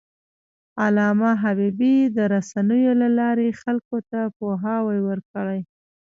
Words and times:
علامه 0.83 1.31
حبيبي 1.43 1.95
د 2.15 2.17
رسنیو 2.33 2.93
له 3.01 3.09
لارې 3.19 3.57
خلکو 3.61 3.97
ته 4.09 4.19
پوهاوی 4.37 4.99
ورکړی. 5.09 5.59